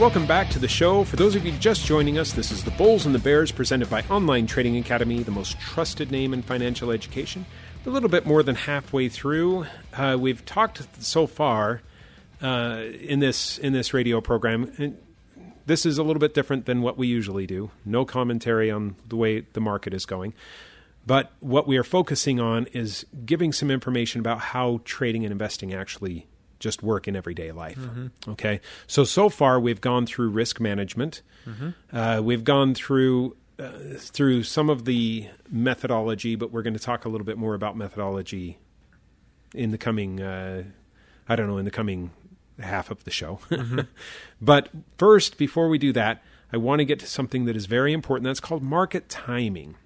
Welcome 0.00 0.24
back 0.24 0.48
to 0.52 0.58
the 0.58 0.66
show. 0.66 1.04
For 1.04 1.16
those 1.16 1.36
of 1.36 1.44
you 1.44 1.52
just 1.52 1.84
joining 1.84 2.16
us, 2.16 2.32
this 2.32 2.50
is 2.50 2.64
the 2.64 2.70
Bulls 2.70 3.04
and 3.04 3.14
the 3.14 3.18
Bears 3.18 3.52
presented 3.52 3.90
by 3.90 4.00
Online 4.04 4.46
Trading 4.46 4.78
Academy, 4.78 5.22
the 5.22 5.30
most 5.30 5.60
trusted 5.60 6.10
name 6.10 6.32
in 6.32 6.40
financial 6.40 6.90
education. 6.90 7.44
A 7.84 7.90
little 7.90 8.08
bit 8.08 8.24
more 8.24 8.42
than 8.42 8.54
halfway 8.54 9.10
through. 9.10 9.66
Uh, 9.92 10.16
we've 10.18 10.42
talked 10.46 10.88
so 11.04 11.26
far 11.26 11.82
uh, 12.40 12.82
in 12.98 13.20
this 13.20 13.58
in 13.58 13.74
this 13.74 13.92
radio 13.92 14.22
program. 14.22 14.72
And 14.78 14.96
this 15.66 15.84
is 15.84 15.98
a 15.98 16.02
little 16.02 16.18
bit 16.18 16.32
different 16.32 16.64
than 16.64 16.80
what 16.80 16.96
we 16.96 17.06
usually 17.06 17.46
do. 17.46 17.70
No 17.84 18.06
commentary 18.06 18.70
on 18.70 18.96
the 19.06 19.16
way 19.16 19.40
the 19.52 19.60
market 19.60 19.92
is 19.92 20.06
going. 20.06 20.32
But 21.06 21.30
what 21.40 21.66
we 21.66 21.76
are 21.76 21.84
focusing 21.84 22.40
on 22.40 22.68
is 22.72 23.04
giving 23.26 23.52
some 23.52 23.70
information 23.70 24.20
about 24.20 24.40
how 24.40 24.80
trading 24.86 25.26
and 25.26 25.32
investing 25.32 25.74
actually 25.74 26.26
just 26.60 26.82
work 26.82 27.08
in 27.08 27.16
everyday 27.16 27.50
life. 27.50 27.78
Mm-hmm. 27.78 28.30
Okay, 28.32 28.60
so 28.86 29.04
so 29.04 29.28
far 29.28 29.58
we've 29.58 29.80
gone 29.80 30.06
through 30.06 30.28
risk 30.28 30.60
management. 30.60 31.22
Mm-hmm. 31.46 31.96
Uh, 31.96 32.20
we've 32.20 32.44
gone 32.44 32.74
through 32.74 33.36
uh, 33.58 33.72
through 33.98 34.44
some 34.44 34.70
of 34.70 34.84
the 34.84 35.28
methodology, 35.50 36.36
but 36.36 36.52
we're 36.52 36.62
going 36.62 36.74
to 36.74 36.80
talk 36.80 37.04
a 37.04 37.08
little 37.08 37.24
bit 37.24 37.36
more 37.36 37.54
about 37.54 37.76
methodology 37.76 38.58
in 39.54 39.70
the 39.70 39.78
coming. 39.78 40.20
Uh, 40.20 40.64
I 41.28 41.36
don't 41.36 41.48
know 41.48 41.58
in 41.58 41.64
the 41.64 41.70
coming 41.70 42.10
half 42.60 42.90
of 42.90 43.04
the 43.04 43.10
show. 43.10 43.40
Mm-hmm. 43.50 43.80
but 44.40 44.68
first, 44.98 45.38
before 45.38 45.68
we 45.68 45.78
do 45.78 45.92
that, 45.92 46.22
I 46.52 46.56
want 46.56 46.80
to 46.80 46.84
get 46.84 46.98
to 47.00 47.06
something 47.06 47.44
that 47.46 47.56
is 47.56 47.66
very 47.66 47.92
important. 47.92 48.24
That's 48.24 48.40
called 48.40 48.62
market 48.62 49.08
timing. 49.08 49.76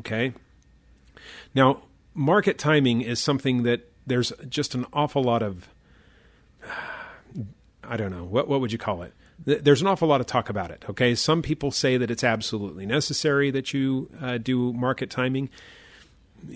Okay. 0.00 0.32
Now, 1.54 1.82
market 2.14 2.58
timing 2.58 3.00
is 3.00 3.20
something 3.20 3.62
that 3.62 3.90
there's 4.06 4.32
just 4.48 4.74
an 4.74 4.86
awful 4.92 5.22
lot 5.22 5.42
of 5.42 5.68
I 7.84 7.96
don't 7.96 8.10
know 8.10 8.24
what 8.24 8.48
what 8.48 8.60
would 8.60 8.72
you 8.72 8.78
call 8.78 9.02
it. 9.02 9.12
There's 9.44 9.80
an 9.80 9.88
awful 9.88 10.06
lot 10.06 10.20
of 10.20 10.26
talk 10.26 10.48
about 10.48 10.70
it. 10.70 10.84
Okay, 10.88 11.14
some 11.16 11.42
people 11.42 11.72
say 11.72 11.96
that 11.96 12.10
it's 12.10 12.22
absolutely 12.22 12.86
necessary 12.86 13.50
that 13.50 13.74
you 13.74 14.08
uh, 14.20 14.38
do 14.38 14.72
market 14.72 15.10
timing. 15.10 15.50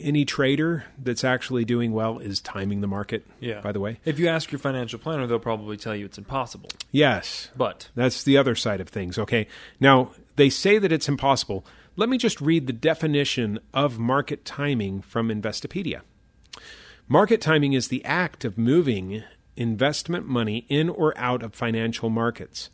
Any 0.01 0.25
trader 0.25 0.85
that's 0.99 1.25
actually 1.25 1.65
doing 1.65 1.93
well 1.93 2.19
is 2.19 2.41
timing 2.41 2.81
the 2.81 2.87
market. 2.87 3.27
Yeah. 3.41 3.61
By 3.61 3.73
the 3.73 3.81
way, 3.81 3.99
if 4.05 4.19
you 4.19 4.29
ask 4.29 4.53
your 4.53 4.59
financial 4.59 4.99
planner, 4.99 5.27
they'll 5.27 5.39
probably 5.39 5.77
tell 5.77 5.97
you 5.97 6.05
it's 6.05 6.19
impossible. 6.19 6.71
Yes, 6.93 7.51
but 7.57 7.89
that's 7.95 8.23
the 8.23 8.37
other 8.37 8.55
side 8.55 8.81
of 8.81 8.89
things. 8.89 9.19
Okay, 9.19 9.49
now 9.81 10.13
they 10.37 10.51
say 10.51 10.79
that 10.79 10.93
it's 10.93 11.09
impossible. 11.09 11.65
Let 11.97 12.09
me 12.09 12.19
just 12.19 12.41
read 12.41 12.67
the 12.67 12.73
definition 12.73 13.59
of 13.73 13.99
market 13.99 14.45
timing 14.45 15.01
from 15.01 15.29
Investopedia. 15.29 16.03
Market 17.09 17.41
timing 17.41 17.73
is 17.73 17.89
the 17.89 18.05
act 18.05 18.45
of 18.45 18.59
moving 18.59 19.23
investment 19.57 20.27
money 20.27 20.67
in 20.69 20.89
or 20.89 21.17
out 21.19 21.43
of 21.43 21.55
financial 21.55 22.11
markets, 22.11 22.71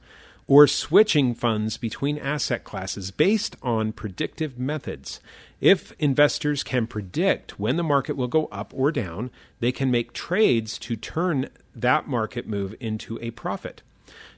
or 0.47 0.67
switching 0.67 1.35
funds 1.35 1.77
between 1.77 2.19
asset 2.19 2.65
classes 2.65 3.11
based 3.11 3.57
on 3.63 3.93
predictive 3.93 4.59
methods. 4.59 5.21
If 5.61 5.93
investors 5.99 6.65
can 6.65 6.87
predict 6.87 7.59
when 7.61 7.77
the 7.77 7.85
market 7.85 8.17
will 8.17 8.29
go 8.29 8.47
up 8.47 8.73
or 8.75 8.91
down, 8.91 9.31
they 9.61 9.71
can 9.71 9.91
make 9.91 10.13
trades 10.13 10.79
to 10.81 10.97
turn 10.97 11.49
that 11.75 12.09
market 12.09 12.47
move 12.47 12.75
into 12.81 13.19
a 13.23 13.31
profit. 13.31 13.83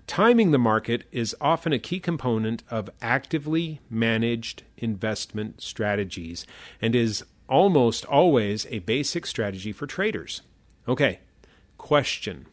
Timing 0.06 0.50
the 0.50 0.58
market 0.58 1.04
is 1.10 1.34
often 1.40 1.72
a 1.72 1.78
key 1.78 1.98
component 1.98 2.62
of 2.70 2.90
actively 3.00 3.80
managed 3.88 4.62
investment 4.76 5.62
strategies 5.62 6.46
and 6.80 6.94
is 6.94 7.24
almost 7.48 8.04
always 8.04 8.66
a 8.70 8.80
basic 8.80 9.24
strategy 9.26 9.72
for 9.72 9.86
traders. 9.86 10.42
Okay, 10.86 11.20
Question 11.84 12.46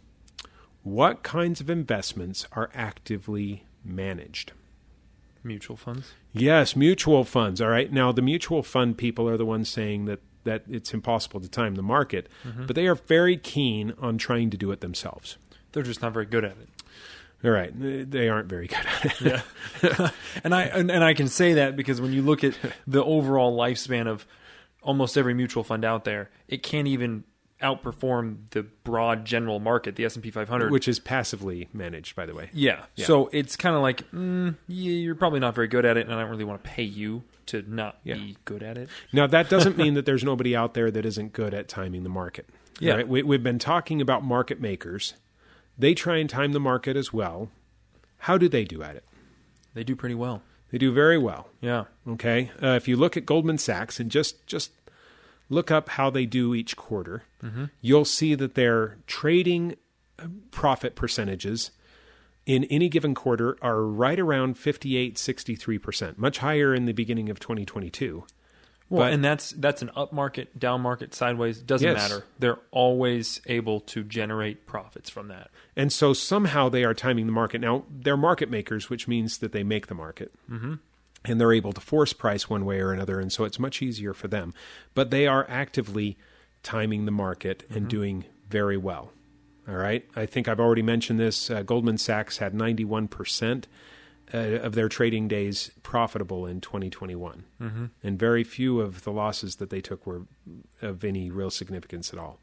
What 0.83 1.23
kinds 1.23 1.61
of 1.61 1.69
investments 1.69 2.45
are 2.51 2.69
actively 2.73 3.63
managed? 3.81 4.51
Mutual 5.41 5.77
funds? 5.77 6.11
Yes, 6.33 6.75
mutual 6.75 7.23
funds. 7.23 7.61
All 7.61 7.69
right. 7.69 7.89
Now, 7.89 8.11
the 8.11 8.21
mutual 8.21 8.61
fund 8.61 8.97
people 8.97 9.29
are 9.29 9.37
the 9.37 9.45
ones 9.45 9.69
saying 9.69 10.03
that, 10.03 10.19
that 10.43 10.63
it's 10.69 10.93
impossible 10.93 11.39
to 11.39 11.47
time 11.47 11.75
the 11.75 11.81
market, 11.81 12.27
mm-hmm. 12.45 12.65
but 12.65 12.75
they 12.75 12.87
are 12.87 12.95
very 12.95 13.37
keen 13.37 13.93
on 14.01 14.17
trying 14.17 14.49
to 14.49 14.57
do 14.57 14.69
it 14.71 14.81
themselves. 14.81 15.37
They're 15.71 15.81
just 15.81 16.01
not 16.01 16.11
very 16.11 16.25
good 16.25 16.43
at 16.43 16.57
it. 16.57 16.67
All 17.41 17.51
right, 17.51 17.71
they 17.73 18.27
aren't 18.27 18.49
very 18.49 18.67
good 18.67 18.85
at 18.85 19.05
it. 19.05 19.21
yeah, 19.21 20.09
and 20.43 20.53
I 20.53 20.63
and, 20.63 20.91
and 20.91 21.05
I 21.05 21.13
can 21.13 21.29
say 21.29 21.53
that 21.53 21.77
because 21.77 22.01
when 22.01 22.11
you 22.11 22.21
look 22.21 22.43
at 22.43 22.53
the 22.85 23.01
overall 23.01 23.57
lifespan 23.57 24.07
of 24.07 24.27
almost 24.83 25.17
every 25.17 25.33
mutual 25.33 25.63
fund 25.63 25.85
out 25.85 26.03
there, 26.03 26.29
it 26.49 26.63
can't 26.63 26.87
even 26.87 27.23
outperform 27.61 28.49
the 28.51 28.63
broad 28.63 29.25
general 29.25 29.59
market, 29.59 29.95
the 29.95 30.05
S 30.05 30.15
and 30.15 30.23
P 30.23 30.31
500, 30.31 30.71
which 30.71 30.87
is 30.87 30.99
passively 30.99 31.69
managed, 31.73 32.15
by 32.15 32.25
the 32.25 32.33
way. 32.33 32.49
Yeah. 32.53 32.85
yeah. 32.95 33.05
So 33.05 33.29
it's 33.31 33.55
kind 33.55 33.75
of 33.75 33.81
like 33.81 34.09
mm, 34.11 34.55
you're 34.67 35.15
probably 35.15 35.39
not 35.39 35.55
very 35.55 35.67
good 35.67 35.85
at 35.85 35.97
it, 35.97 36.07
and 36.07 36.15
I 36.15 36.21
don't 36.21 36.29
really 36.29 36.43
want 36.43 36.63
to 36.63 36.69
pay 36.69 36.83
you 36.83 37.23
to 37.47 37.63
not 37.67 37.99
yeah. 38.03 38.15
be 38.15 38.37
good 38.45 38.63
at 38.63 38.77
it. 38.77 38.89
Now 39.13 39.27
that 39.27 39.49
doesn't 39.49 39.77
mean 39.79 39.93
that 39.95 40.05
there's 40.05 40.23
nobody 40.23 40.55
out 40.55 40.73
there 40.73 40.91
that 40.91 41.05
isn't 41.05 41.33
good 41.33 41.53
at 41.53 41.67
timing 41.67 42.03
the 42.03 42.09
market. 42.09 42.47
Yeah. 42.79 42.95
Right? 42.95 43.07
We, 43.07 43.23
we've 43.23 43.43
been 43.43 43.59
talking 43.59 44.01
about 44.01 44.23
market 44.23 44.59
makers. 44.59 45.13
They 45.77 45.93
try 45.93 46.17
and 46.17 46.29
time 46.29 46.51
the 46.51 46.59
market 46.59 46.95
as 46.97 47.13
well. 47.13 47.49
How 48.17 48.37
do 48.37 48.47
they 48.49 48.65
do 48.65 48.83
at 48.83 48.95
it? 48.95 49.03
They 49.73 49.83
do 49.83 49.95
pretty 49.95 50.15
well. 50.15 50.41
They 50.71 50.77
do 50.77 50.91
very 50.93 51.17
well. 51.17 51.49
Yeah. 51.59 51.85
Okay. 52.07 52.51
Uh, 52.61 52.69
if 52.69 52.87
you 52.87 52.95
look 52.95 53.17
at 53.17 53.25
Goldman 53.25 53.57
Sachs 53.57 53.99
and 53.99 54.09
just 54.09 54.45
just 54.47 54.71
look 55.51 55.69
up 55.69 55.89
how 55.89 56.09
they 56.09 56.25
do 56.25 56.55
each 56.55 56.75
quarter. 56.75 57.23
Mm-hmm. 57.43 57.65
You'll 57.81 58.05
see 58.05 58.33
that 58.35 58.55
their 58.55 58.97
trading 59.05 59.75
uh, 60.17 60.27
profit 60.49 60.95
percentages 60.95 61.71
in 62.45 62.63
any 62.65 62.89
given 62.89 63.13
quarter 63.13 63.57
are 63.61 63.83
right 63.83 64.19
around 64.19 64.57
58 64.57 65.15
63%, 65.15 66.17
much 66.17 66.39
higher 66.39 66.73
in 66.73 66.85
the 66.85 66.93
beginning 66.93 67.29
of 67.29 67.39
2022. 67.39 68.23
Well, 68.89 69.03
but, 69.03 69.13
and 69.13 69.23
that's 69.23 69.51
that's 69.51 69.81
an 69.81 69.89
up 69.95 70.11
market, 70.11 70.57
down 70.59 70.81
market, 70.81 71.13
sideways, 71.13 71.61
doesn't 71.61 71.87
yes. 71.87 71.95
matter. 71.97 72.25
They're 72.39 72.59
always 72.71 73.41
able 73.45 73.79
to 73.81 74.03
generate 74.03 74.65
profits 74.65 75.09
from 75.09 75.29
that. 75.29 75.49
And 75.77 75.93
so 75.93 76.11
somehow 76.11 76.67
they 76.67 76.83
are 76.83 76.93
timing 76.93 77.25
the 77.25 77.31
market. 77.31 77.61
Now, 77.61 77.85
they're 77.89 78.17
market 78.17 78.49
makers, 78.49 78.89
which 78.89 79.07
means 79.07 79.37
that 79.37 79.53
they 79.53 79.63
make 79.63 79.87
the 79.87 79.95
market. 79.95 80.33
Mm-hmm 80.49 80.73
and 81.25 81.39
they're 81.39 81.53
able 81.53 81.73
to 81.73 81.81
force 81.81 82.13
price 82.13 82.49
one 82.49 82.65
way 82.65 82.79
or 82.79 82.91
another, 82.91 83.19
and 83.19 83.31
so 83.31 83.43
it's 83.43 83.59
much 83.59 83.81
easier 83.81 84.13
for 84.13 84.27
them. 84.27 84.53
But 84.93 85.11
they 85.11 85.27
are 85.27 85.45
actively 85.49 86.17
timing 86.63 87.05
the 87.05 87.11
market 87.11 87.63
and 87.69 87.81
mm-hmm. 87.81 87.87
doing 87.87 88.25
very 88.49 88.77
well. 88.77 89.11
All 89.67 89.75
right, 89.75 90.07
I 90.15 90.25
think 90.25 90.47
I've 90.47 90.59
already 90.59 90.81
mentioned 90.81 91.19
this. 91.19 91.49
Uh, 91.51 91.61
Goldman 91.61 91.97
Sachs 91.97 92.39
had 92.39 92.53
91% 92.53 93.65
uh, 94.33 94.37
of 94.37 94.73
their 94.73 94.89
trading 94.89 95.27
days 95.27 95.71
profitable 95.83 96.47
in 96.47 96.61
2021, 96.61 97.43
mm-hmm. 97.61 97.85
and 98.03 98.19
very 98.19 98.43
few 98.43 98.81
of 98.81 99.03
the 99.03 99.11
losses 99.11 99.57
that 99.57 99.69
they 99.69 99.81
took 99.81 100.07
were 100.07 100.23
of 100.81 101.03
any 101.03 101.29
real 101.29 101.51
significance 101.51 102.11
at 102.11 102.17
all. 102.17 102.39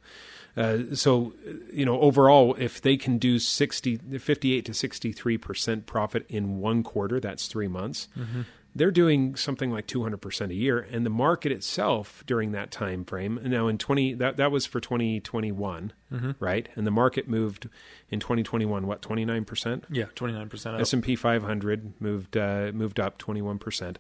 Uh, 0.57 0.95
so, 0.95 1.35
you 1.73 1.85
know, 1.85 2.01
overall, 2.01 2.55
if 2.59 2.81
they 2.81 2.97
can 2.97 3.19
do 3.19 3.39
60, 3.39 3.97
58 4.19 4.65
to 4.65 4.73
63% 4.73 5.87
profit 5.87 6.25
in 6.29 6.59
one 6.59 6.83
quarter, 6.83 7.21
that's 7.21 7.49
three 7.49 7.69
months. 7.69 8.09
Mm-hmm 8.17 8.43
they're 8.79 8.91
doing 8.91 9.37
something 9.37 9.71
like 9.71 9.87
200% 9.87 10.51
a 10.51 10.55
year 10.55 10.79
and 10.79 11.05
the 11.05 11.11
market 11.11 11.53
itself 11.53 12.23
during 12.27 12.53
that 12.53 12.71
time 12.71 13.05
frame 13.05 13.39
now 13.45 13.69
in 13.69 13.79
20 13.79 14.15
that, 14.15 14.37
that 14.37 14.51
was 14.51 14.67
for 14.67 14.81
2021 14.81 15.93
mm-hmm. 16.13 16.31
right? 16.39 16.69
And 16.75 16.87
the 16.87 16.91
market 16.91 17.29
moved 17.29 17.69
in 18.09 18.21
2021 18.21 18.87
what 18.87 19.03
29% 19.03 19.85
yeah 19.91 20.05
29% 20.15 20.81
s&p 20.81 21.17
500 21.17 22.01
moved 22.01 22.37
uh, 22.37 22.71
moved 22.73 23.01
up 23.01 23.19
21% 23.19 23.97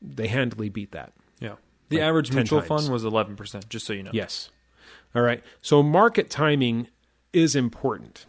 they 0.00 0.28
handily 0.28 0.68
beat 0.68 0.92
that. 0.92 1.12
Yeah. 1.40 1.54
The 1.88 1.96
like 1.96 2.04
average 2.04 2.32
mutual 2.32 2.60
times. 2.60 2.68
fund 2.68 2.92
was 2.92 3.04
11% 3.04 3.68
just 3.68 3.86
so 3.86 3.92
you 3.92 4.02
know. 4.02 4.10
Yes. 4.12 4.50
All 5.14 5.22
right. 5.22 5.42
So 5.62 5.82
market 5.82 6.30
timing 6.30 6.88
is 7.32 7.54
important. 7.54 8.26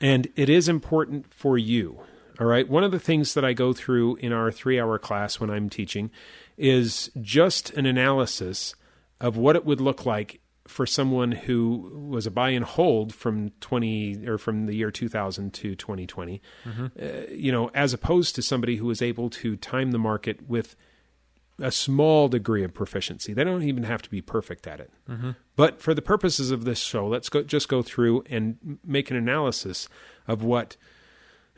And 0.00 0.28
it 0.34 0.48
is 0.48 0.68
important 0.68 1.32
for 1.32 1.56
you 1.56 2.00
all 2.40 2.46
right. 2.46 2.68
One 2.68 2.84
of 2.84 2.90
the 2.90 2.98
things 2.98 3.34
that 3.34 3.44
I 3.44 3.52
go 3.52 3.72
through 3.72 4.16
in 4.16 4.32
our 4.32 4.50
three 4.50 4.80
hour 4.80 4.98
class 4.98 5.38
when 5.40 5.50
I'm 5.50 5.68
teaching 5.68 6.10
is 6.56 7.10
just 7.20 7.70
an 7.70 7.86
analysis 7.86 8.74
of 9.20 9.36
what 9.36 9.56
it 9.56 9.64
would 9.64 9.80
look 9.80 10.04
like 10.04 10.40
for 10.66 10.86
someone 10.86 11.32
who 11.32 12.08
was 12.08 12.26
a 12.26 12.30
buy 12.30 12.50
and 12.50 12.64
hold 12.64 13.14
from 13.14 13.50
20 13.60 14.26
or 14.26 14.38
from 14.38 14.66
the 14.66 14.74
year 14.74 14.90
2000 14.90 15.52
to 15.52 15.74
2020 15.74 16.40
mm-hmm. 16.64 16.86
uh, 17.00 17.34
you 17.34 17.50
know 17.50 17.68
as 17.74 17.92
opposed 17.92 18.34
to 18.34 18.42
somebody 18.42 18.76
who 18.76 18.86
was 18.86 19.02
able 19.02 19.28
to 19.28 19.56
time 19.56 19.90
the 19.90 19.98
market 19.98 20.48
with 20.48 20.76
a 21.58 21.70
small 21.70 22.28
degree 22.28 22.62
of 22.62 22.72
proficiency 22.72 23.32
they 23.32 23.44
don't 23.44 23.64
even 23.64 23.82
have 23.82 24.02
to 24.02 24.08
be 24.08 24.20
perfect 24.20 24.66
at 24.66 24.78
it 24.78 24.92
mm-hmm. 25.08 25.32
but 25.56 25.80
for 25.80 25.94
the 25.94 26.02
purposes 26.02 26.50
of 26.52 26.64
this 26.64 26.78
show 26.78 27.06
let's 27.06 27.28
go 27.28 27.42
just 27.42 27.68
go 27.68 27.82
through 27.82 28.22
and 28.30 28.78
make 28.84 29.10
an 29.10 29.16
analysis 29.16 29.88
of 30.28 30.44
what 30.44 30.76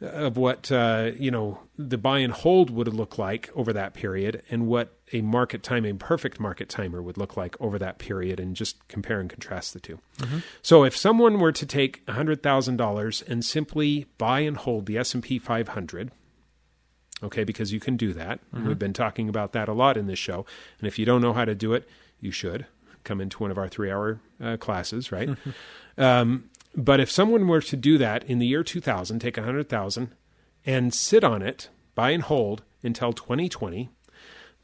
of 0.04 0.36
what 0.36 0.70
uh, 0.70 1.10
you 1.18 1.30
know 1.30 1.60
the 1.76 1.98
buy 1.98 2.18
and 2.18 2.32
hold 2.32 2.70
would 2.70 2.88
look 2.88 3.18
like 3.18 3.50
over 3.54 3.72
that 3.72 3.94
period, 3.94 4.42
and 4.50 4.66
what 4.66 4.96
a 5.12 5.20
market 5.20 5.62
time, 5.62 5.84
a 5.84 5.92
perfect 5.94 6.38
market 6.40 6.68
timer, 6.68 7.02
would 7.02 7.16
look 7.16 7.36
like 7.36 7.60
over 7.60 7.78
that 7.78 7.98
period, 7.98 8.38
and 8.40 8.54
just 8.56 8.86
compare 8.88 9.20
and 9.20 9.28
contrast 9.30 9.72
the 9.72 9.80
2 9.80 9.98
So, 10.62 10.84
if 10.84 10.96
someone 10.96 11.38
were 11.40 11.52
to 11.52 11.66
take 11.66 12.08
hundred 12.08 12.42
thousand 12.42 12.76
dollars 12.76 13.22
and 13.26 13.44
simply 13.44 14.06
buy 14.18 14.40
and 14.40 14.56
hold 14.56 14.86
the 14.86 14.98
S 14.98 15.14
and 15.14 15.22
P 15.22 15.38
500, 15.38 16.10
okay, 17.22 17.44
because 17.44 17.72
you 17.72 17.80
can 17.80 17.96
do 17.96 18.12
that. 18.12 18.40
and 18.52 18.66
We've 18.68 18.78
been 18.78 18.92
talking 18.92 19.28
about 19.28 19.52
that 19.52 19.68
a 19.68 19.72
lot 19.72 19.96
in 19.96 20.06
this 20.06 20.18
show, 20.18 20.46
and 20.78 20.88
if 20.88 20.98
you 20.98 21.04
don't 21.04 21.20
know 21.20 21.32
how 21.32 21.44
to 21.44 21.54
do 21.54 21.72
it, 21.72 21.88
you 22.20 22.30
should 22.30 22.66
come 23.04 23.20
into 23.20 23.38
one 23.38 23.50
of 23.50 23.58
our 23.58 23.68
three-hour 23.68 24.18
uh, 24.42 24.56
classes, 24.56 25.12
right? 25.12 25.28
um, 25.98 26.48
but 26.76 27.00
if 27.00 27.10
someone 27.10 27.46
were 27.48 27.60
to 27.60 27.76
do 27.76 27.98
that 27.98 28.24
in 28.24 28.38
the 28.38 28.46
year 28.46 28.62
2000, 28.62 29.18
take 29.20 29.36
100,000 29.36 30.14
and 30.66 30.94
sit 30.94 31.24
on 31.24 31.42
it, 31.42 31.68
buy 31.94 32.10
and 32.10 32.22
hold 32.22 32.62
until 32.82 33.12
2020, 33.12 33.90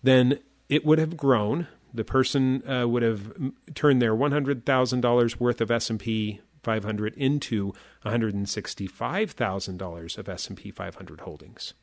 then 0.03 0.39
it 0.69 0.85
would 0.85 0.99
have 0.99 1.17
grown. 1.17 1.67
The 1.93 2.05
person 2.05 2.63
uh, 2.69 2.87
would 2.89 3.03
have 3.03 3.33
turned 3.75 4.01
their 4.01 4.15
$100,000 4.15 5.41
worth 5.41 5.61
of 5.61 5.71
S&P 5.71 6.41
500 6.63 7.15
into 7.15 7.73
$165,000 8.05 10.19
of 10.19 10.29
S&P 10.29 10.71
500 10.71 11.21
holdings 11.21 11.75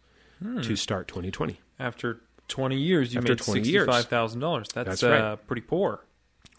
to 0.62 0.76
start 0.76 1.08
2020. 1.08 1.60
After 1.80 2.22
20 2.48 2.78
years, 2.78 3.12
you 3.14 3.20
After 3.20 3.32
made 3.34 3.40
$65,000. 3.40 4.74
That's, 4.74 4.74
That's 4.74 5.04
right. 5.04 5.20
uh, 5.22 5.36
pretty 5.38 5.64
poor. 5.64 6.06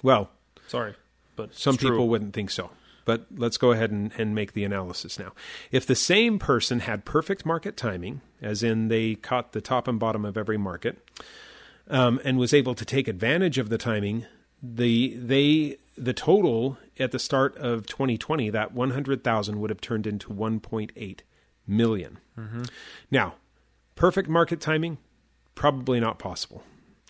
Well, 0.03 0.31
Sorry. 0.67 0.95
But 1.37 1.55
Some 1.55 1.75
it's 1.75 1.83
true. 1.83 1.91
people 1.93 2.09
wouldn't 2.09 2.35
think 2.35 2.51
so. 2.51 2.71
But 3.09 3.25
let's 3.35 3.57
go 3.57 3.73
ahead 3.73 3.91
and, 3.91 4.13
and 4.19 4.35
make 4.35 4.53
the 4.53 4.65
analysis 4.65 5.19
now. 5.19 5.33
If 5.71 5.87
the 5.87 5.95
same 5.95 6.39
person 6.39 6.81
had 6.81 7.07
perfect 7.07 7.47
market 7.47 7.75
timing, 7.75 8.21
as 8.43 8.63
in 8.63 8.89
they 8.89 9.15
caught 9.15 9.53
the 9.53 9.63
top 9.63 9.89
and 9.89 9.99
bottom 9.99 10.27
of 10.27 10.37
every 10.37 10.59
market, 10.59 10.99
um, 11.89 12.21
and 12.23 12.37
was 12.37 12.53
able 12.53 12.75
to 12.75 12.85
take 12.85 13.09
advantage 13.09 13.57
of 13.57 13.71
the 13.71 13.79
timing, 13.79 14.27
the 14.63 15.17
they 15.17 15.79
the 15.97 16.13
total 16.13 16.77
at 16.99 17.13
the 17.13 17.19
start 17.19 17.57
of 17.57 17.87
2020, 17.87 18.51
that 18.51 18.75
100,000 18.75 19.59
would 19.59 19.71
have 19.71 19.81
turned 19.81 20.07
into 20.07 20.29
1.8 20.29 21.21
million. 21.67 22.19
Now, 23.11 23.37
perfect 23.95 24.29
market 24.29 24.61
timing, 24.61 24.99
probably 25.55 25.99
not 25.99 26.19
possible. 26.19 26.63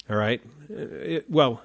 All 0.08 0.14
right. 0.16 0.40
Uh, 0.70 0.76
It, 1.16 1.28
well, 1.28 1.64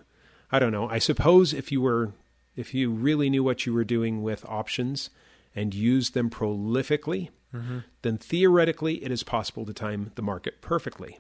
I 0.52 0.58
don't 0.58 0.72
know. 0.72 0.90
I 0.90 0.98
suppose 0.98 1.54
if 1.54 1.72
you 1.72 1.82
were, 1.82 2.14
if 2.56 2.74
you 2.74 2.92
really 2.92 3.30
knew 3.30 3.44
what 3.44 3.66
you 3.66 3.74
were 3.74 3.84
doing 3.84 4.22
with 4.22 4.46
options 4.46 5.10
and 5.56 5.74
used 5.74 6.14
them 6.14 6.30
prolifically, 6.30 7.30
mm-hmm. 7.54 7.80
then 8.02 8.18
theoretically 8.18 9.04
it 9.04 9.12
is 9.12 9.24
possible 9.24 9.66
to 9.66 9.74
time 9.74 10.12
the 10.16 10.22
market 10.22 10.62
perfectly. 10.62 11.20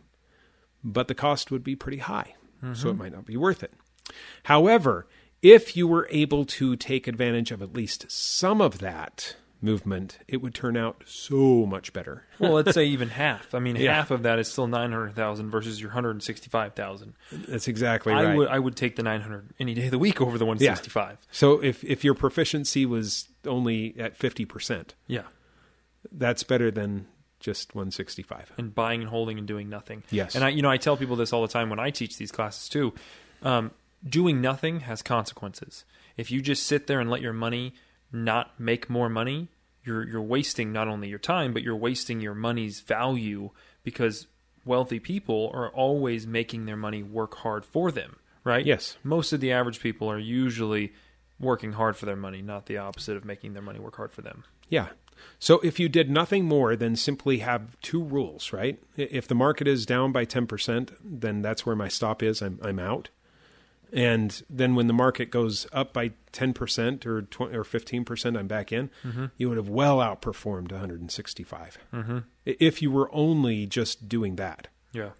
But 0.83 1.07
the 1.07 1.15
cost 1.15 1.51
would 1.51 1.63
be 1.63 1.75
pretty 1.75 1.99
high, 1.99 2.35
so 2.61 2.67
it 2.67 2.73
mm-hmm. 2.73 2.97
might 2.97 3.13
not 3.13 3.25
be 3.25 3.37
worth 3.37 3.63
it. 3.63 3.73
However, 4.43 5.07
if 5.41 5.75
you 5.75 5.87
were 5.87 6.07
able 6.11 6.45
to 6.45 6.75
take 6.75 7.07
advantage 7.07 7.51
of 7.51 7.61
at 7.61 7.73
least 7.73 8.09
some 8.09 8.61
of 8.61 8.79
that 8.79 9.35
movement, 9.63 10.19
it 10.27 10.37
would 10.41 10.53
turn 10.53 10.75
out 10.77 11.03
so 11.05 11.65
much 11.65 11.93
better. 11.93 12.25
well, 12.37 12.51
let's 12.51 12.73
say 12.73 12.85
even 12.85 13.09
half. 13.09 13.55
I 13.55 13.59
mean, 13.59 13.75
Yeah. 13.77 13.95
half 13.95 14.11
of 14.11 14.23
that 14.23 14.37
is 14.37 14.47
still 14.51 14.67
900,000 14.67 15.49
versus 15.49 15.79
your 15.81 15.89
165,000. 15.91 17.13
That's 17.31 17.67
exactly 17.67 18.13
I 18.13 18.23
right. 18.25 18.37
would 18.37 18.47
I 18.49 18.59
would 18.59 18.75
take 18.75 18.95
the 18.95 19.03
900 19.03 19.49
any 19.59 19.73
day 19.73 19.85
of 19.85 19.91
the 19.91 19.97
week 19.99 20.21
over 20.21 20.37
the 20.37 20.45
165. 20.45 21.17
So 21.31 21.63
if 21.63 21.83
if 21.83 22.03
your 22.03 22.13
proficiency 22.13 22.85
was 22.85 23.27
only 23.47 23.95
at 23.97 24.17
50%, 24.19 24.89
Yeah. 25.07 25.23
that's 26.11 26.43
better 26.43 26.69
than 26.71 27.07
just 27.39 27.75
165. 27.75 28.51
and 28.57 28.73
buying 28.73 29.01
and 29.01 29.09
holding 29.09 29.37
and 29.37 29.47
doing 29.47 29.69
nothing. 29.69 30.03
Yes. 30.11 30.35
And 30.35 30.43
I, 30.43 30.49
you 30.49 30.61
know, 30.61 30.69
I 30.69 30.77
tell 30.77 30.95
people 30.97 31.15
this 31.15 31.33
all 31.33 31.41
the 31.41 31.47
time 31.47 31.69
when 31.69 31.79
I 31.79 31.89
teach 31.89 32.17
these 32.17 32.31
classes 32.31 32.69
too. 32.69 32.93
Um, 33.41 33.71
doing 34.07 34.39
nothing 34.41 34.81
has 34.81 35.01
consequences. 35.01 35.83
If 36.15 36.31
you 36.31 36.41
just 36.41 36.65
sit 36.65 36.87
there 36.87 36.99
and 36.99 37.09
let 37.09 37.21
your 37.21 37.33
money 37.33 37.73
not 38.13 38.59
make 38.59 38.89
more 38.89 39.09
money, 39.09 39.49
you're 39.83 40.07
you're 40.07 40.21
wasting 40.21 40.71
not 40.71 40.87
only 40.87 41.09
your 41.09 41.19
time 41.19 41.53
but 41.53 41.63
you're 41.63 41.75
wasting 41.75 42.21
your 42.21 42.35
money's 42.35 42.79
value 42.79 43.49
because 43.83 44.27
wealthy 44.65 44.99
people 44.99 45.51
are 45.53 45.69
always 45.69 46.25
making 46.25 46.65
their 46.65 46.77
money 46.77 47.03
work 47.03 47.35
hard 47.35 47.65
for 47.65 47.91
them, 47.91 48.17
right? 48.43 48.65
Yes. 48.65 48.97
Most 49.03 49.33
of 49.33 49.41
the 49.41 49.51
average 49.51 49.79
people 49.79 50.09
are 50.09 50.19
usually 50.19 50.93
working 51.39 51.73
hard 51.73 51.97
for 51.97 52.05
their 52.05 52.15
money, 52.15 52.41
not 52.41 52.67
the 52.67 52.77
opposite 52.77 53.17
of 53.17 53.25
making 53.25 53.53
their 53.53 53.61
money 53.61 53.79
work 53.79 53.97
hard 53.97 54.13
for 54.13 54.21
them. 54.21 54.45
Yeah. 54.69 54.89
So 55.39 55.59
if 55.59 55.79
you 55.79 55.89
did 55.89 56.09
nothing 56.09 56.45
more 56.45 56.75
than 56.75 56.95
simply 56.95 57.39
have 57.39 57.79
two 57.81 58.03
rules, 58.03 58.53
right? 58.53 58.81
If 58.95 59.27
the 59.27 59.35
market 59.35 59.67
is 59.67 59.85
down 59.85 60.11
by 60.11 60.25
10%, 60.25 60.95
then 61.03 61.41
that's 61.41 61.65
where 61.65 61.75
my 61.75 61.87
stop 61.87 62.23
is. 62.23 62.41
I'm 62.41 62.59
I'm 62.63 62.79
out. 62.79 63.09
And 63.93 64.41
then 64.49 64.73
when 64.73 64.87
the 64.87 64.93
market 64.93 65.29
goes 65.29 65.67
up 65.71 65.93
by 65.93 66.13
10% 66.31 67.05
or 67.05 67.21
20 67.21 67.55
or 67.55 67.63
15%, 67.63 68.37
I'm 68.37 68.47
back 68.47 68.71
in. 68.71 68.89
You 69.37 69.49
would 69.49 69.57
have 69.57 69.69
well 69.69 69.99
outperformed 69.99 70.71
165. 70.71 71.77
Mm-hmm. 71.93 72.17
If 72.45 72.81
you 72.81 72.89
were 72.89 73.13
only 73.13 73.67
just 73.67 74.09
doing 74.09 74.35
that. 74.37 74.67
Yeah. 74.93 75.11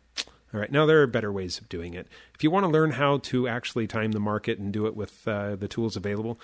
All 0.54 0.60
right. 0.60 0.72
Now 0.72 0.88
there 0.88 1.02
are 1.04 1.08
better 1.08 1.32
ways 1.32 1.60
of 1.60 1.70
doing 1.70 1.94
it. 1.94 2.08
If 2.34 2.44
you 2.44 2.50
want 2.50 2.64
to 2.64 2.72
learn 2.72 2.92
how 2.92 3.20
to 3.20 3.48
actually 3.48 3.86
time 3.86 4.12
the 4.12 4.20
market 4.20 4.58
and 4.58 4.74
do 4.74 4.88
it 4.88 4.96
with 4.96 5.28
uh, 5.28 5.56
the 5.56 5.68
tools 5.68 5.96
available, 5.96 6.40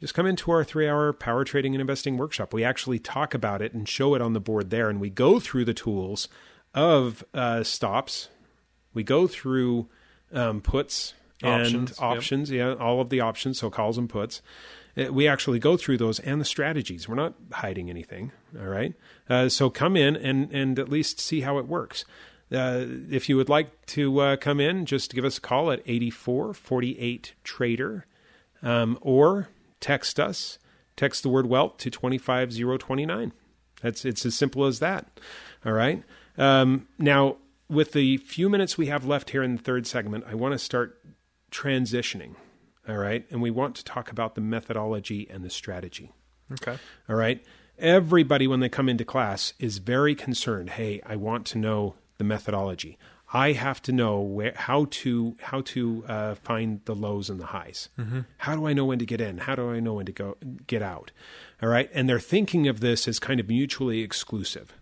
just 0.00 0.14
come 0.14 0.26
into 0.26 0.50
our 0.50 0.64
three-hour 0.64 1.12
power 1.12 1.44
trading 1.44 1.74
and 1.74 1.80
investing 1.80 2.16
workshop. 2.16 2.52
We 2.52 2.64
actually 2.64 2.98
talk 2.98 3.34
about 3.34 3.62
it 3.62 3.72
and 3.72 3.88
show 3.88 4.14
it 4.14 4.22
on 4.22 4.32
the 4.32 4.40
board 4.40 4.70
there, 4.70 4.88
and 4.88 5.00
we 5.00 5.10
go 5.10 5.40
through 5.40 5.64
the 5.64 5.74
tools 5.74 6.28
of 6.72 7.24
uh, 7.34 7.64
stops. 7.64 8.28
We 8.94 9.02
go 9.02 9.26
through 9.26 9.88
um, 10.32 10.60
puts 10.60 11.14
and 11.42 11.92
Options, 11.98 12.50
yep. 12.50 12.78
Yeah, 12.78 12.84
all 12.84 13.00
of 13.00 13.10
the 13.10 13.20
options. 13.20 13.58
So 13.58 13.70
calls 13.70 13.98
and 13.98 14.08
puts. 14.08 14.42
Uh, 14.96 15.12
We 15.12 15.28
actually 15.28 15.58
go 15.58 15.76
through 15.76 15.98
those 15.98 16.18
and 16.20 16.40
the 16.40 16.44
strategies. 16.44 17.08
We're 17.08 17.14
not 17.14 17.34
hiding 17.52 17.90
anything. 17.90 18.32
All 18.58 18.66
right. 18.66 18.94
Uh, 19.28 19.48
so 19.48 19.70
come 19.70 19.96
in 19.96 20.16
and 20.16 20.52
and 20.52 20.78
at 20.78 20.88
least 20.88 21.20
see 21.20 21.42
how 21.42 21.58
it 21.58 21.66
works. 21.66 22.04
Uh, 22.50 22.84
if 23.10 23.28
you 23.28 23.36
would 23.36 23.48
like 23.50 23.84
to 23.86 24.20
uh, 24.20 24.36
come 24.36 24.58
in, 24.58 24.86
just 24.86 25.14
give 25.14 25.24
us 25.24 25.36
a 25.38 25.40
call 25.40 25.70
at 25.70 25.82
84 25.84 26.54
48 26.54 27.34
Trader 27.44 28.06
um, 28.62 28.98
or 29.00 29.48
text 29.80 30.18
us. 30.18 30.58
Text 30.96 31.22
the 31.22 31.28
word 31.28 31.46
wealth 31.46 31.76
to 31.78 31.90
25029. 31.90 33.32
That's 33.82 34.04
it's 34.04 34.26
as 34.26 34.34
simple 34.34 34.64
as 34.64 34.80
that. 34.80 35.20
All 35.64 35.72
right. 35.72 36.02
Um, 36.36 36.88
now, 36.98 37.36
with 37.68 37.92
the 37.92 38.16
few 38.16 38.48
minutes 38.48 38.76
we 38.78 38.86
have 38.86 39.04
left 39.04 39.30
here 39.30 39.42
in 39.42 39.56
the 39.56 39.62
third 39.62 39.86
segment, 39.86 40.24
I 40.28 40.34
want 40.34 40.52
to 40.52 40.58
start 40.58 40.98
transitioning. 41.50 42.34
All 42.88 42.96
right. 42.96 43.26
And 43.30 43.42
we 43.42 43.50
want 43.50 43.76
to 43.76 43.84
talk 43.84 44.10
about 44.10 44.34
the 44.34 44.40
methodology 44.40 45.28
and 45.30 45.44
the 45.44 45.50
strategy. 45.50 46.12
Okay. 46.52 46.78
All 47.08 47.16
right. 47.16 47.44
Everybody, 47.78 48.46
when 48.46 48.60
they 48.60 48.68
come 48.68 48.88
into 48.88 49.04
class, 49.04 49.52
is 49.58 49.78
very 49.78 50.14
concerned. 50.14 50.70
Hey, 50.70 51.00
I 51.06 51.16
want 51.16 51.46
to 51.48 51.58
know 51.58 51.94
the 52.16 52.24
methodology. 52.24 52.98
I 53.32 53.52
have 53.52 53.82
to 53.82 53.92
know 53.92 54.20
where 54.20 54.54
how 54.56 54.86
to 54.90 55.36
how 55.40 55.60
to 55.60 56.04
uh, 56.08 56.34
find 56.36 56.80
the 56.86 56.94
lows 56.94 57.28
and 57.28 57.38
the 57.38 57.46
highs. 57.46 57.90
How 58.38 58.56
do 58.56 58.66
I 58.66 58.72
know 58.72 58.86
when 58.86 58.98
to 59.00 59.06
get 59.06 59.20
in? 59.20 59.38
How 59.38 59.54
do 59.54 59.70
I 59.70 59.80
know 59.80 59.94
when 59.94 60.06
to 60.06 60.12
go 60.12 60.38
get 60.66 60.80
out? 60.82 61.12
All 61.62 61.68
right, 61.68 61.90
and 61.92 62.08
they're 62.08 62.18
thinking 62.18 62.66
of 62.68 62.80
this 62.80 63.06
as 63.06 63.18
kind 63.18 63.38
of 63.38 63.48
mutually 63.48 64.00
exclusive. 64.00 64.72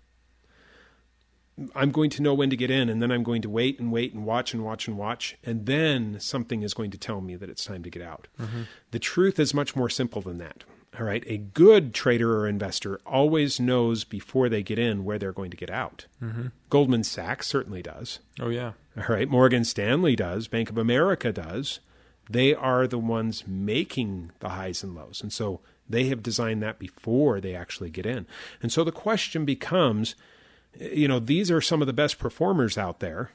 I'm 1.74 1.90
going 1.90 2.10
to 2.10 2.22
know 2.22 2.34
when 2.34 2.50
to 2.50 2.56
get 2.56 2.70
in, 2.70 2.88
and 2.88 3.00
then 3.00 3.10
I'm 3.10 3.22
going 3.22 3.42
to 3.42 3.48
wait 3.48 3.80
and 3.80 3.90
wait 3.90 4.12
and 4.12 4.26
watch 4.26 4.52
and 4.52 4.62
watch 4.64 4.86
and 4.86 4.98
watch, 4.98 5.36
and 5.42 5.66
then 5.66 6.18
something 6.20 6.62
is 6.62 6.74
going 6.74 6.90
to 6.90 6.98
tell 6.98 7.20
me 7.20 7.36
that 7.36 7.48
it's 7.48 7.64
time 7.64 7.82
to 7.82 7.90
get 7.90 8.02
out. 8.02 8.28
Mm-hmm. 8.40 8.62
The 8.90 8.98
truth 8.98 9.38
is 9.38 9.54
much 9.54 9.74
more 9.74 9.88
simple 9.88 10.20
than 10.20 10.38
that. 10.38 10.64
All 10.98 11.04
right. 11.04 11.24
A 11.26 11.36
good 11.36 11.92
trader 11.92 12.38
or 12.38 12.48
investor 12.48 13.00
always 13.04 13.60
knows 13.60 14.04
before 14.04 14.48
they 14.48 14.62
get 14.62 14.78
in 14.78 15.04
where 15.04 15.18
they're 15.18 15.32
going 15.32 15.50
to 15.50 15.56
get 15.56 15.70
out. 15.70 16.06
Mm-hmm. 16.22 16.46
Goldman 16.70 17.04
Sachs 17.04 17.46
certainly 17.46 17.82
does. 17.82 18.20
Oh 18.40 18.48
yeah. 18.48 18.72
All 18.96 19.14
right. 19.14 19.28
Morgan 19.28 19.64
Stanley 19.64 20.16
does. 20.16 20.48
Bank 20.48 20.70
of 20.70 20.78
America 20.78 21.32
does. 21.32 21.80
They 22.30 22.54
are 22.54 22.86
the 22.86 22.98
ones 22.98 23.44
making 23.46 24.32
the 24.40 24.50
highs 24.50 24.82
and 24.82 24.94
lows. 24.94 25.20
And 25.20 25.32
so 25.32 25.60
they 25.88 26.04
have 26.04 26.22
designed 26.22 26.62
that 26.62 26.78
before 26.78 27.40
they 27.40 27.54
actually 27.54 27.90
get 27.90 28.06
in. 28.06 28.26
And 28.62 28.72
so 28.72 28.82
the 28.82 28.90
question 28.90 29.44
becomes 29.44 30.14
you 30.80 31.08
know, 31.08 31.18
these 31.18 31.50
are 31.50 31.60
some 31.60 31.80
of 31.80 31.86
the 31.86 31.92
best 31.92 32.18
performers 32.18 32.76
out 32.76 33.00
there. 33.00 33.30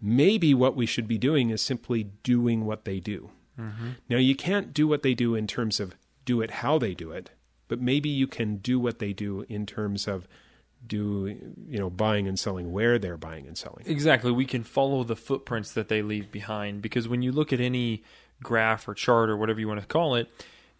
Maybe 0.00 0.54
what 0.54 0.76
we 0.76 0.86
should 0.86 1.08
be 1.08 1.18
doing 1.18 1.50
is 1.50 1.60
simply 1.60 2.04
doing 2.22 2.64
what 2.64 2.84
they 2.84 3.00
do. 3.00 3.30
Mm-hmm. 3.58 3.88
Now, 4.08 4.18
you 4.18 4.36
can't 4.36 4.72
do 4.72 4.86
what 4.86 5.02
they 5.02 5.14
do 5.14 5.34
in 5.34 5.46
terms 5.46 5.80
of 5.80 5.96
do 6.24 6.40
it 6.40 6.50
how 6.50 6.78
they 6.78 6.94
do 6.94 7.10
it, 7.10 7.30
but 7.66 7.80
maybe 7.80 8.08
you 8.08 8.26
can 8.26 8.56
do 8.58 8.78
what 8.78 8.98
they 8.98 9.12
do 9.12 9.44
in 9.48 9.66
terms 9.66 10.06
of 10.06 10.28
do 10.86 11.54
you 11.68 11.78
know 11.78 11.90
buying 11.90 12.28
and 12.28 12.38
selling 12.38 12.72
where 12.72 12.98
they're 12.98 13.16
buying 13.16 13.46
and 13.46 13.58
selling. 13.58 13.84
Exactly. 13.86 14.30
We 14.30 14.44
can 14.44 14.62
follow 14.62 15.02
the 15.02 15.16
footprints 15.16 15.72
that 15.72 15.88
they 15.88 16.02
leave 16.02 16.30
behind 16.30 16.82
because 16.82 17.08
when 17.08 17.22
you 17.22 17.32
look 17.32 17.52
at 17.52 17.60
any 17.60 18.04
graph 18.42 18.86
or 18.86 18.94
chart 18.94 19.28
or 19.30 19.36
whatever 19.36 19.58
you 19.58 19.66
want 19.66 19.80
to 19.80 19.86
call 19.86 20.14
it, 20.14 20.30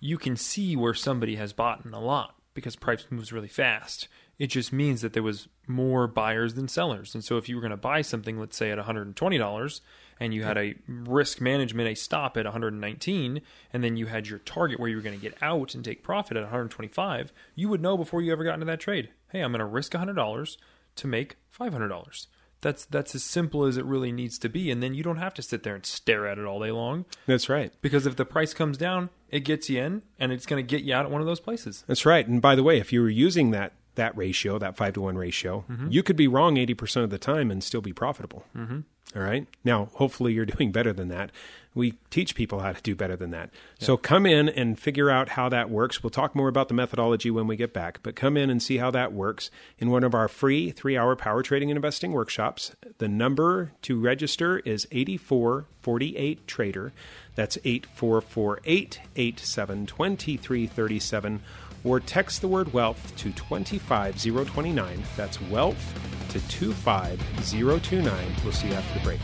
you 0.01 0.19
can 0.19 0.37
see 0.37 0.77
where 0.77 0.95
somebody 0.95 1.37
has 1.37 1.53
bought 1.53 1.85
in 1.85 1.93
a 1.93 2.01
lot 2.01 2.35
because 2.55 2.77
price 2.77 3.07
moves 3.11 3.33
really 3.33 3.49
fast. 3.49 4.09
It 4.39 4.49
just 4.49 4.73
means 4.73 5.01
that 5.01 5.15
there 5.15 5.23
was 5.23 5.49
more 5.67 6.07
buyers 6.07 6.55
than 6.55 6.69
sellers. 6.69 7.15
And 7.15 7.25
so 7.25 7.37
if 7.39 7.49
you 7.49 7.57
were 7.57 7.61
going 7.61 7.73
to 7.73 7.77
buy 7.77 8.03
something, 8.03 8.39
let's 8.39 8.57
say 8.57 8.71
at 8.71 8.79
$120, 8.79 9.81
and 10.21 10.35
you 10.35 10.45
had 10.45 10.59
a 10.59 10.75
risk 10.87 11.41
management, 11.41 11.89
a 11.89 11.95
stop 11.95 12.37
at 12.37 12.45
119, 12.45 13.41
and 13.73 13.85
then 13.85 13.97
you 13.97 14.07
had 14.07 14.29
your 14.29 14.39
target 14.39 14.79
where 14.79 14.89
you 14.89 14.97
were 14.97 15.03
going 15.03 15.19
to 15.19 15.23
get 15.23 15.37
out 15.43 15.75
and 15.75 15.85
take 15.85 16.03
profit 16.03 16.37
at 16.37 16.45
125, 16.45 17.33
you 17.55 17.69
would 17.69 17.83
know 17.83 17.97
before 17.97 18.23
you 18.23 18.33
ever 18.33 18.45
got 18.45 18.55
into 18.55 18.67
that 18.67 18.81
trade, 18.81 19.11
hey, 19.31 19.41
I'm 19.41 19.53
going 19.53 19.61
to 19.61 19.67
risk 19.67 19.93
$100 19.93 20.57
to 20.97 21.07
make 21.07 21.37
$500. 21.59 22.27
That's 22.61 22.85
that's 22.87 23.15
as 23.15 23.23
simple 23.23 23.65
as 23.65 23.77
it 23.77 23.85
really 23.85 24.11
needs 24.11 24.37
to 24.41 24.49
be, 24.49 24.71
and 24.71 24.83
then 24.83 24.93
you 24.93 25.05
don't 25.05 25.19
have 25.19 25.35
to 25.35 25.43
sit 25.43 25.63
there 25.63 25.77
and 25.77 25.87
stare 25.87 26.27
at 26.27 26.39
it 26.39 26.45
all 26.45 26.59
day 26.59 26.73
long. 26.73 27.05
That's 27.27 27.49
right. 27.49 27.73
Because 27.81 28.05
if 28.05 28.17
the 28.17 28.25
price 28.25 28.53
comes 28.53 28.77
down, 28.77 29.11
it 29.31 29.41
gets 29.41 29.71
you 29.71 29.81
in, 29.81 30.03
and 30.19 30.33
it's 30.33 30.45
going 30.45 30.65
to 30.65 30.69
get 30.69 30.85
you 30.85 30.93
out 30.93 31.05
at 31.05 31.13
one 31.13 31.21
of 31.21 31.27
those 31.29 31.39
places. 31.39 31.85
That's 31.87 32.05
right. 32.05 32.27
And 32.27 32.43
by 32.43 32.57
the 32.57 32.65
way, 32.65 32.79
if 32.79 32.93
you 32.93 33.01
were 33.01 33.09
using 33.09 33.53
that 33.53 33.75
that 33.99 34.17
ratio, 34.17 34.59
that 34.59 34.77
five 34.77 34.95
to 34.95 35.03
one 35.03 35.17
ratio, 35.19 35.65
you 35.91 36.03
could 36.03 36.17
be 36.17 36.27
wrong 36.27 36.57
eighty 36.57 36.75
percent 36.75 37.05
of 37.05 37.11
the 37.11 37.19
time 37.19 37.51
and 37.51 37.63
still 37.63 37.83
be 37.83 37.93
profitable. 37.93 38.45
Mm-hmm. 38.57 38.81
All 39.17 39.23
right. 39.23 39.47
Now, 39.65 39.89
hopefully, 39.95 40.33
you're 40.33 40.47
doing 40.57 40.73
better 40.73 40.93
than 40.93 41.09
that. 41.09 41.31
We 41.75 41.95
teach 42.11 42.35
people 42.35 42.61
how 42.61 42.73
to 42.73 42.83
do 42.83 42.97
better 42.97 43.15
than 43.15 43.31
that. 43.31 43.51
So 43.79 43.97
come 43.97 44.27
in 44.27 44.49
and 44.49 44.79
figure 44.79 45.11
out 45.11 45.31
how 45.31 45.49
that 45.51 45.71
works. 45.71 46.03
We'll 46.03 46.11
talk 46.11 46.35
more 46.35 46.49
about 46.49 46.67
the 46.67 46.75
methodology 46.75 47.31
when 47.31 47.47
we 47.47 47.55
get 47.55 47.73
back, 47.73 48.01
but 48.03 48.17
come 48.17 48.37
in 48.37 48.51
and 48.51 48.61
see 48.61 48.79
how 48.79 48.91
that 48.91 49.13
works 49.13 49.51
in 49.79 49.91
one 49.91 50.03
of 50.03 50.13
our 50.13 50.27
free 50.27 50.73
three 50.73 50.97
hour 50.97 51.15
power 51.15 51.43
trading 51.43 51.71
and 51.71 51.77
investing 51.77 52.11
workshops. 52.13 52.75
The 52.99 53.07
number 53.07 53.73
to 53.83 54.01
register 54.01 54.59
is 54.61 54.89
8448 54.91 56.47
Trader. 56.49 56.93
That's 57.37 57.59
8448 57.65 59.01
87 59.15 59.87
2337 59.87 61.43
or 61.89 61.99
text 62.01 62.43
the 62.43 62.49
word 62.49 62.73
wealth 62.75 63.17
to 63.17 63.33
25029. 63.33 65.03
That's 65.17 65.41
wealth 65.43 65.95
to 66.29 66.41
25029. 66.49 68.35
We'll 68.45 68.53
see 68.53 68.69
you 68.69 68.75
after 68.75 68.99
the 68.99 69.05
break. 69.05 69.21